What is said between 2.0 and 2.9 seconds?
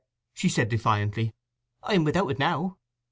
without it now!"